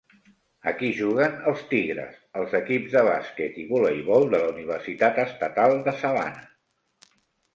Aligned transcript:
Aquí 0.69 0.87
juguen 0.99 1.35
els 1.49 1.59
Tigres, 1.73 2.15
els 2.39 2.55
equips 2.59 2.95
de 2.95 3.03
bàsquet 3.07 3.59
i 3.63 3.67
voleibol 3.73 4.25
de 4.31 4.39
la 4.45 4.49
Universitat 4.55 5.19
Estatal 5.27 5.75
de 5.89 5.93
Savannah. 6.01 7.13